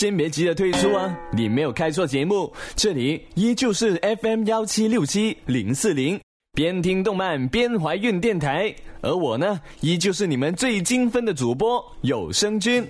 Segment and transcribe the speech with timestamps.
[0.00, 6.18] 先别急着退出啊，你没有开错节目，这里依旧是 FM 幺七六七零四零，
[6.54, 12.82] 边听动漫边怀孕电台，而我呢，依旧是你们最精分的主播有声君。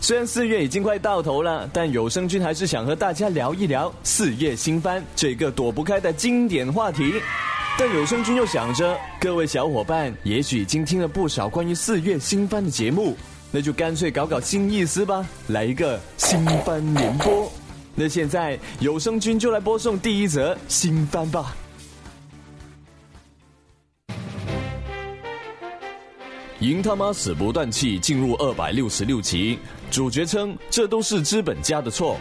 [0.00, 7.12] 虽然四月已经快到头了，但有声君还是想和大家聊一聊四月新番这个躲不开的经典话题。
[7.78, 13.14] 但有声君又想着，各位小伙伴也许已经听了不少关于四月新番的节目，
[13.56, 17.48] 那就干脆搞搞新意思吧，来一个新番联播。
[17.94, 21.54] 那现在有声君就来播送第一则新番吧。
[26.58, 29.56] 银他妈死不断气，进入二百六十六集。
[29.88, 32.18] 主角称这都是资本家的错。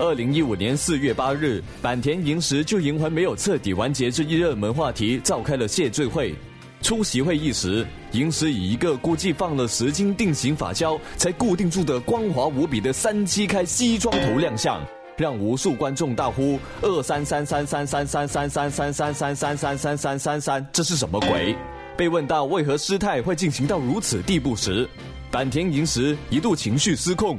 [0.00, 6.34] 二零一五年四月八日，坂田银时就银魂没有彻底完结这一热门话题，召开了谢罪会。
[6.80, 14.84] 出席会议时，银时以一个估计放了十斤定型发胶才固定住的光滑无比的三七开西装头亮相，
[15.16, 21.56] 让无数观众大呼“二三三三三三三三三三三三三三三三三三”，这是什么鬼？
[21.96, 24.86] 被问到为何失态会进行到如此地步时，
[25.30, 27.38] 坂田银时一度情绪失控。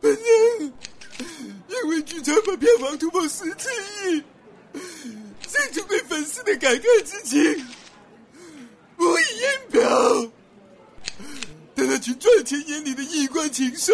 [0.00, 0.72] 本人
[1.68, 3.68] 因为剧场版票房突破十七
[4.10, 4.22] 亿，
[5.48, 7.66] 生出对粉丝的感慨之情，
[9.90, 10.30] 以言表。
[11.74, 13.92] 但那群赚钱眼里的衣冠禽兽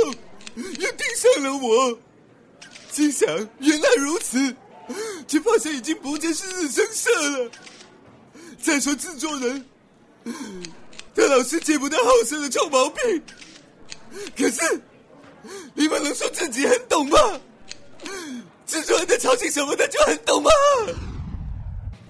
[0.57, 1.99] 又盯上了我，
[2.91, 3.29] 心想
[3.61, 4.55] 原来如此，
[5.27, 7.51] 却发现已经不再是日升社了。
[8.63, 9.65] 再说制作人，
[11.15, 13.23] 他老是戒不掉好色的臭毛病。
[14.37, 14.81] 可是，
[15.75, 17.19] 你们能说自己很懂吗？
[18.67, 20.51] 制作人在操心什么，他就很懂吗？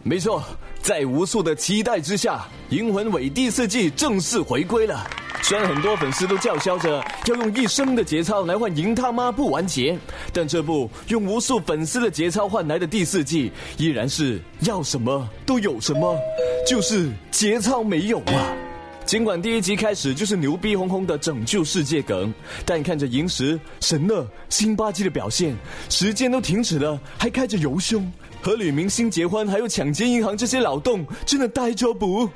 [0.09, 0.41] 没错，
[0.81, 5.05] 在无数的期待之下，《银魂》尾第四季正式回归了。
[5.42, 9.98] 虽然很多粉丝都叫嚣着要用一生的节操来换银他妈不完结，
[10.33, 16.17] 但这部用无数粉丝的节操换来的第四季，依然是要什么都有什么，
[16.64, 18.66] 就是节操没有啊！
[19.06, 22.34] 尽管第一集开始就是牛逼哄哄的拯救世界梗，
[22.64, 25.56] 但看着银石、神乐、辛巴基的表现，
[25.89, 28.12] 时间都停止了，还开着游胸，
[28.42, 32.28] 和女明星结婚，还有抢劫银行这些脑洞，真的呆着不？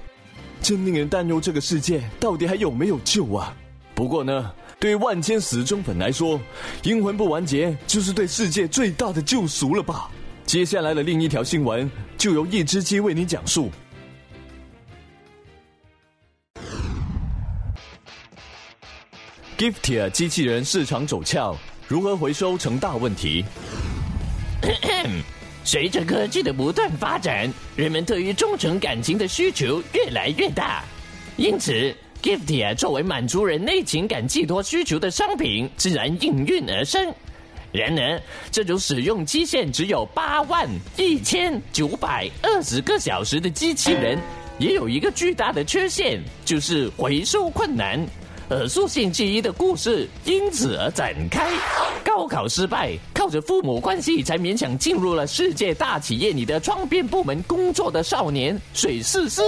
[0.63, 3.53] 真令人担忧，这个世界到底还有没有救啊？
[3.93, 6.41] 不过呢，对万千死忠粉来说，
[6.85, 10.09] 阴魂不完结就是对世界最大的救赎了吧？
[10.47, 13.73] 接下来的另一条新闻就由一只鸡为你讲述。
[19.61, 21.55] Giftia 机器人市场走俏，
[21.87, 23.45] 如何回收成大问题。
[25.65, 30.83] 随着科技的不断发展，人们对于忠诚感情的需求越来越大，
[31.37, 37.13] 因此，Giftia 作为满足人类情感寄托需求的商品，自然应运而生。
[37.71, 38.19] 然而，
[38.51, 40.67] 这种使用期限只有八万
[40.97, 44.19] 一千九百二十个小时的机器人，
[44.59, 48.03] 也有一个巨大的缺陷，就是回收困难。
[48.51, 51.49] 耳塑性记忆的故事因此而展开。
[52.05, 59.43] 高考失败，靠着父母关系才勉强进入了世界大企业里的窗边部门工作的少年水世司，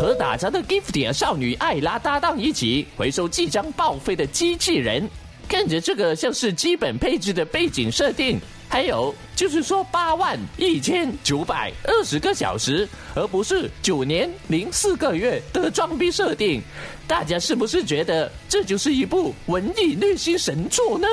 [0.00, 5.08] 和打杂的 Gifty 少女艾拉搭档一起回收即将报废的机器人。
[5.48, 16.62] 看着这个像是基本配置的背景设定，还有就是说八万一千九百二十个小时，而不是九年零四个月的装逼设定，
[17.06, 21.06] 大家是不是觉得这就是一部文艺虐心神作呢？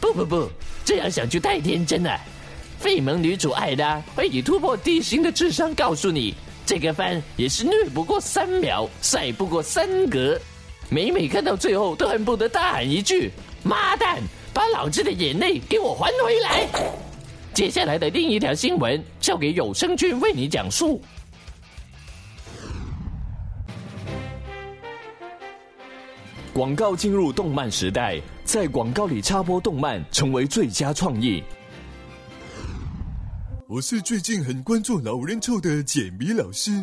[0.00, 0.50] 不不不，
[0.86, 2.18] 这样想就太天真了。
[2.78, 6.34] 费蒙女主艾拉会以突破地形的智商告诉你，
[6.64, 10.40] 这个番也是虐不过三秒，赛不过三格。
[10.88, 13.30] 每每看到最后，都恨不得大喊一句。
[13.62, 14.22] 妈蛋！
[14.52, 16.66] 把老子的眼泪给我还回来！
[17.60, 20.98] 接下来的另一条新闻交给有声君为你讲述。
[26.54, 31.44] 广告进入动漫时代，在广告里插播动漫成为最佳创意。
[33.68, 36.82] 我是最近很关注老人臭的解迷老师，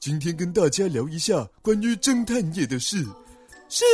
[0.00, 3.06] 今天跟大家聊一下关于侦探业的事。
[3.68, 3.84] 是。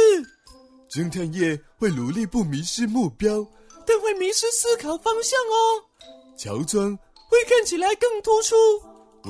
[0.88, 3.46] 侦探业会努力不迷失目标，
[3.86, 5.91] 但会迷失思考方向哦。
[6.36, 6.96] 乔装
[7.28, 8.56] 会看起来更突出，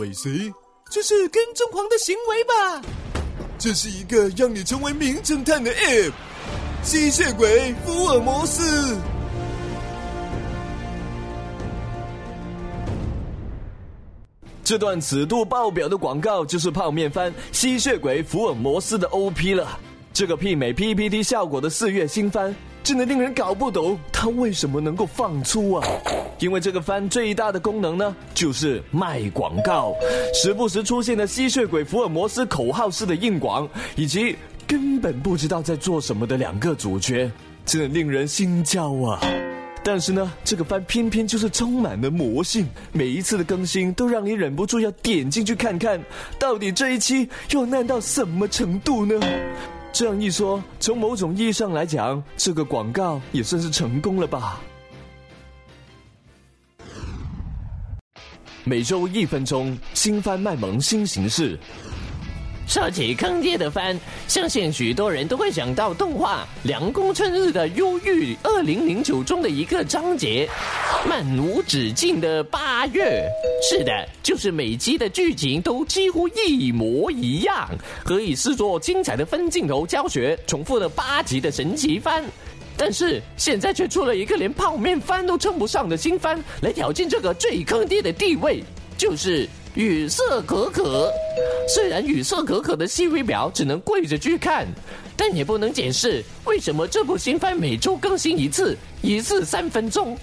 [0.01, 0.53] 尾随
[0.91, 2.83] 这是跟踪狂的行为吧。
[3.59, 6.13] 这是一个让你成为名侦探的 App，
[6.83, 8.97] 吸血鬼福尔摩斯。
[14.65, 19.79] 这段尺度爆表的广告就是泡面番《吸血鬼福尔摩斯》的 OP 了。
[20.13, 25.87] 这个媲美 PPT 效果的四月新番，真的令人搞不懂它为什么能够放出啊！
[26.39, 29.95] 因为这个番最大的功能呢，就是卖广告，
[30.35, 34.37] 时不时出现的吸血鬼福尔摩斯口号式的硬广，以及
[34.67, 37.31] 根本不知道在做什么的两个主角，
[37.65, 39.21] 真的令人心焦啊！
[39.85, 46.01] 但是呢，这个番偏偏就是充满了魔性，每一次的更新都让你忍不住要点进去看看，
[46.39, 49.21] 到底这一期要烂到什么程度呢？
[49.93, 54.59] 这样一说，从某种意义上来讲，这个广告也算是成功了吧？
[58.65, 61.59] 每周一分钟，新番卖萌新形式。
[62.67, 70.49] 说起坑爹的番，相信许多人都会想到动画《凉宫春日的忧郁》二零零九中的一个章节——
[71.07, 73.29] 漫无止境的八月。
[73.69, 77.69] 是的，就是每集的剧情都几乎一模一样，
[78.05, 82.25] 可以视作精彩的分镜头教学，重复了八集的神奇番。
[82.75, 88.65] 但是现在却出了一个连泡面番都称不上的新番，来挑战这个最坑爹的地位，
[88.97, 91.11] 就是雨色可可。
[91.67, 94.67] 虽然雨色可可的细微表只能跪着去看，
[95.17, 100.17] 但也不能解释为什么这部新番每周更新一次，一次三分钟，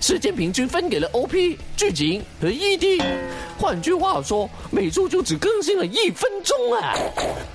[0.00, 3.02] 时间平均分给了 OP、剧情和 ED。
[3.58, 6.94] 换句话说，每周就只更新了一分钟啊！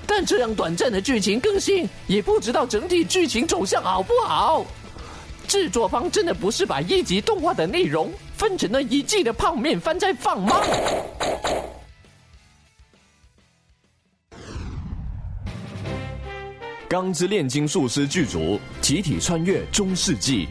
[0.05, 4.65] 但这样短暂的剧情更新，也不知道整体剧情走向好不好。
[5.49, 10.61] 制作方真的不是把一集动画的内容分成了一季的泡面番在放吗？
[16.87, 20.47] 《钢之炼金术师》剧组集体穿越中世纪。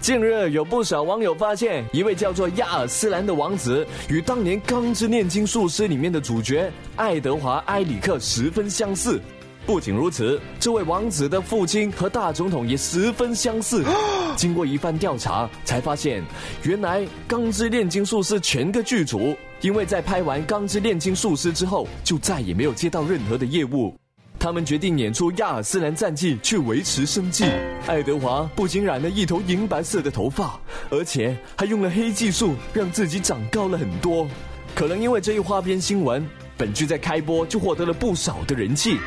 [0.00, 9.20] 近日，有不少网友发现，一位叫做亚尔斯兰的王子与当年《钢之炼金术师》里面的主角爱德华·埃里克十分相似。
[9.66, 13.84] 不仅如此，这位王子的父亲和大总统也十分相似。
[14.36, 16.22] 经过一番调查，才发现，
[16.62, 23.92] 原来《钢之炼金术师》全个剧组因为在拍完《钢之炼金术师》之后，就再也没有接到任何的业务。
[24.38, 27.44] 他们决定演出亚尔斯兰战记去维持生计。
[27.88, 30.60] 爱德华不仅染了一头银白色的头发，
[30.90, 34.28] 而且还用了黑技术让自己长高了很多。
[34.76, 36.24] 可能因为这一花边新闻，
[36.56, 38.98] 本剧在开播就获得了不少的人气。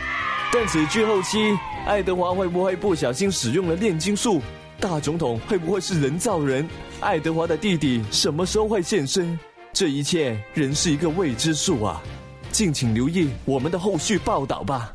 [0.51, 1.55] 但此剧后期，
[1.85, 4.41] 爱德华会不会不小心使用了炼金术？
[4.79, 6.67] 大总统会不会是人造人？
[6.99, 9.37] 爱德华的弟弟什么时候会现身？
[9.71, 12.01] 这一切仍是一个未知数啊！
[12.51, 14.91] 敬请留意我们的后续报道吧。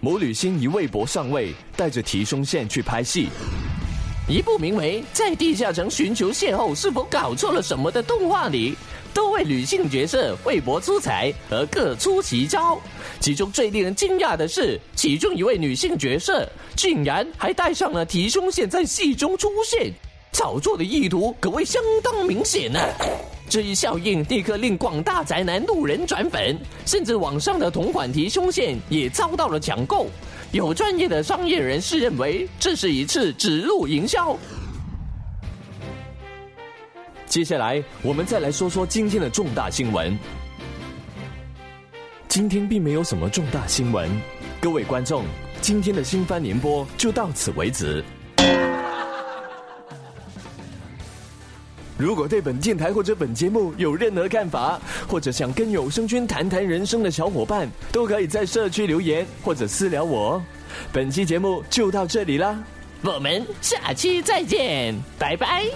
[0.00, 3.30] 某女星一微博上位，带着提胸线去拍戏。
[4.28, 8.76] 一部名为《在地下城寻求邂逅是否搞错了什么》的动画里，
[9.18, 12.78] 多位女性角色为博出彩，而各出奇招。
[13.18, 19.92] 其中最令人惊讶的是，其中一位女性角色竟然还带上了提胸线在戏中出现，
[20.30, 22.78] 炒作的意图可谓相当明显呢。
[23.48, 26.56] 这一效应立刻令广大宅男路人转粉，
[26.86, 30.06] 甚至网上的同款提胸线也遭到了抢购。
[30.52, 34.38] 有专业的商业人士认为，这是一次指路营销。
[37.38, 40.18] 接下来，我们再来说说今天的重大新闻。
[42.26, 44.10] 今天并没有什么重大新闻，
[44.60, 45.24] 各位观众，
[45.60, 48.04] 今天的新番联播就到此为止。
[51.96, 60.42] 如果对本电台或者本节目有任何看法，或者想跟有声君谈谈人生的小伙伴，都可以在社区留言或者私聊我。
[60.92, 62.60] 本期节目就到这里啦，
[63.02, 65.66] 我们下期再见，拜拜。